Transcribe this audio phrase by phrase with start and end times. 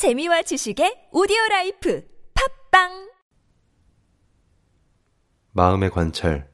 [0.00, 2.02] 재미와 지식의 오디오 라이프
[2.70, 3.10] 팟빵
[5.52, 6.50] 마음의 관찰.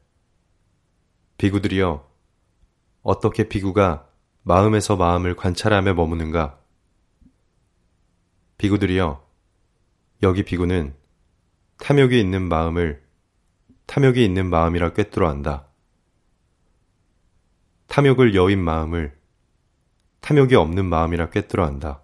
[1.38, 2.10] 비구들이여,
[3.02, 4.10] 어떻게 비구가
[4.42, 6.58] 마음에서 마음을 관찰하며 머무는가?
[8.58, 9.24] 비구들이여,
[10.24, 10.96] 여기 비구는
[11.78, 13.06] 탐욕이 있는 마음을
[13.86, 15.68] 탐욕이 있는 마음이라 꿰뚫어 안다.
[17.86, 19.16] 탐욕을 여읜 마음을
[20.18, 22.02] 탐욕이 없는 마음이라 꿰뚫어 안다.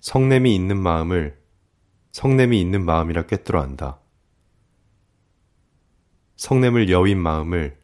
[0.00, 1.38] 성냄이 있는 마음을
[2.12, 4.00] 성냄이 있는 마음이라 꿰뚫어 안다.
[6.36, 7.78] 성냄을 여인 마음을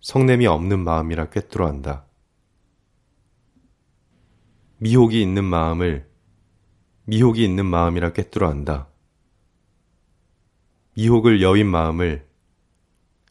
[0.00, 2.06] 성냄이 없는 마음이라 꿰뚫어 안다.
[4.78, 6.08] 미혹이 있는 마음을
[7.04, 8.88] 미혹이 있는 마음이라 꿰뚫어 안다.
[10.94, 12.28] 미혹을 여인 마음을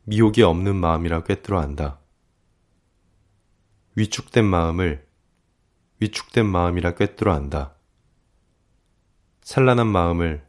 [0.04, 2.00] 미혹이 없는 마음이라 꿰뚫어 안다.
[3.96, 5.08] 위축된 마음을
[6.02, 7.76] 위축된 마음이라 꿰뚫어 안다.
[9.42, 10.48] 산란한 마음을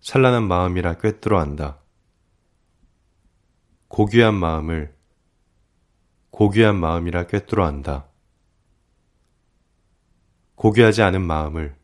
[0.00, 1.78] 산란한 마음이라 꿰뚫어 안다.
[3.88, 4.94] 고귀한 마음을
[6.30, 8.08] 고귀한 마음이라 꿰뚫어 안다.
[10.54, 11.76] 고귀하지 않은 마음을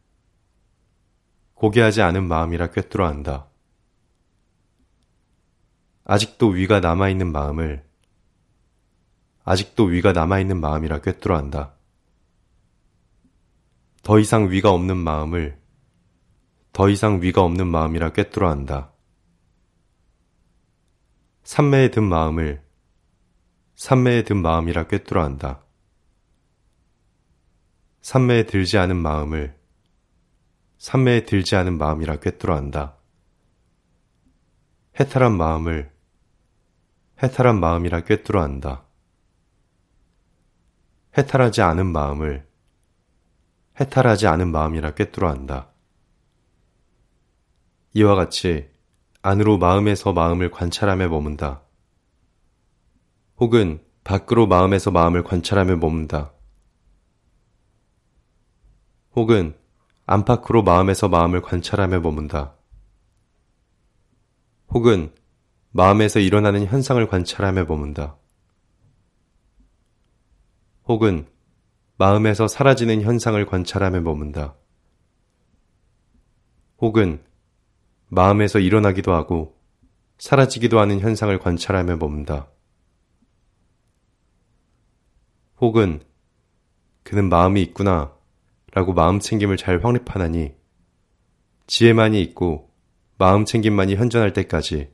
[1.54, 3.48] 고귀하지 않은 마음이라 꿰뚫어 안다.
[6.04, 7.84] 아직도 위가 남아있는 마음을
[9.44, 11.74] 아직도 위가 남아있는 마음이라 꿰뚫어 안다.
[14.02, 15.58] 더 이상 위가 없는 마음을
[16.78, 18.92] 더 이상 위가 없는 마음이라 꿰뚫어 안다.
[21.42, 22.62] 삼매에 든 마음을
[23.74, 25.64] 삼매에 든 마음이라 꿰뚫어 안다.
[28.00, 29.58] 삼매에 들지 않은 마음을
[30.76, 32.94] 삼매에 들지 않은 마음이라 꿰뚫어 안다.
[35.00, 35.90] 해탈한 마음을
[37.20, 38.84] 해탈한 마음이라 꿰뚫어 안다.
[41.18, 42.48] 해탈하지 않은 마음을
[43.80, 45.72] 해탈하지 않은 마음이라 꿰뚫어 안다.
[47.98, 48.70] 이와 같이
[49.22, 51.62] 안으로 마음에서 마음을 관찰하며 머문다.
[53.38, 56.32] 혹은 밖으로 마음에서 마음을 관찰하며 머문다.
[59.16, 59.56] 혹은
[60.06, 62.54] 안팎으로 마음에서 마음을 관찰하며 머문다.
[64.68, 65.12] 혹은
[65.72, 68.16] 마음에서 일어나는 현상을 관찰하며 머문다.
[70.84, 71.26] 혹은
[71.96, 74.54] 마음에서 사라지는 현상을 관찰하며 머문다.
[76.80, 77.26] 혹은
[78.08, 79.58] 마음에서 일어나기도 하고
[80.18, 82.48] 사라지기도 하는 현상을 관찰하며 머문다.
[85.60, 86.00] 혹은
[87.02, 88.14] 그는 마음이 있구나
[88.72, 90.54] 라고 마음 챙김을 잘 확립하나니
[91.66, 92.70] 지혜만이 있고
[93.16, 94.90] 마음 챙김만이 현존할 때까지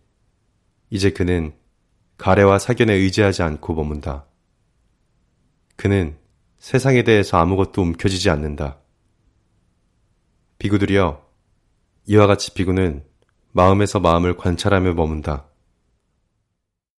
[0.90, 1.54] 이제 그는
[2.16, 4.26] 가래와 사견에 의지하지 않고 머문다.
[5.76, 6.16] 그는
[6.58, 8.78] 세상에 대해서 아무것도 움켜쥐지 않는다.
[10.58, 11.24] 비구들이여
[12.06, 13.02] 이와 같이 비구는
[13.52, 15.46] 마음에서 마음을 관찰하며 머문다.